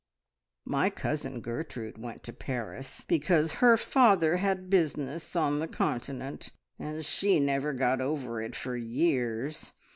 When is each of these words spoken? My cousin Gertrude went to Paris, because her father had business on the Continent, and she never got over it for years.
My 0.65 0.89
cousin 0.89 1.41
Gertrude 1.41 1.99
went 1.99 2.23
to 2.23 2.33
Paris, 2.33 3.05
because 3.07 3.51
her 3.61 3.77
father 3.77 4.37
had 4.37 4.67
business 4.67 5.35
on 5.35 5.59
the 5.59 5.67
Continent, 5.67 6.49
and 6.79 7.05
she 7.05 7.39
never 7.39 7.71
got 7.71 8.01
over 8.01 8.41
it 8.41 8.55
for 8.55 8.75
years. 8.75 9.73